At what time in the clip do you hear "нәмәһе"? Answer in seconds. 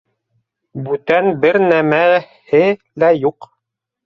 1.65-2.63